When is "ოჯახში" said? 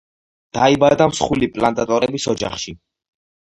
2.35-2.75